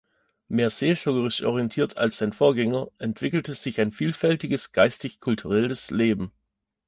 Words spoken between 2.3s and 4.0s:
Vorgänger, entwickelte sich ein